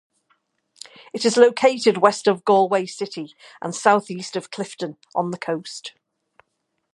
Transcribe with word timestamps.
It 1.13 1.25
is 1.25 1.37
located 1.37 1.97
west 1.99 2.25
of 2.27 2.43
Galway 2.43 2.87
city 2.87 3.35
and 3.61 3.75
southeast 3.75 4.35
of 4.35 4.49
Clifden, 4.49 4.97
on 5.13 5.29
the 5.29 5.37
coast. 5.37 5.91